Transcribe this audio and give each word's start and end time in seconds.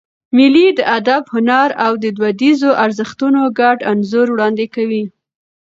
مېلې 0.35 0.67
د 0.77 0.79
ادب، 0.97 1.23
هنر 1.35 1.69
او 1.85 1.91
دودیزو 2.01 2.71
ارزښتونو 2.85 3.41
ګډ 3.59 3.77
انځور 3.91 4.27
وړاندي 4.31 4.67
کوي. 4.75 5.03